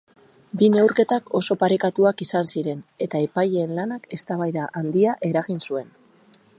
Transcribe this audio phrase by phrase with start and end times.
[0.61, 5.99] Bi neurketak oso parekatuak izan ziren eta epaileen lanak eztabaida handia eragin zuen.